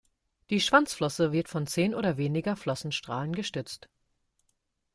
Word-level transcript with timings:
Die 0.49 0.59
Schwanzflosse 0.59 1.31
wird 1.31 1.47
von 1.47 1.67
zehn 1.67 1.93
oder 1.93 2.17
weniger 2.17 2.55
Flossenstrahlen 2.55 3.33
gestützt. 3.35 3.87